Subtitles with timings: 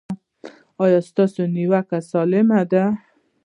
[0.83, 2.83] ایا ستاسو نیوکه سالمه ده؟